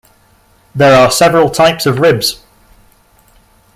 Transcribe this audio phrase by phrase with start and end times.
[0.73, 2.39] There are several types of ribs.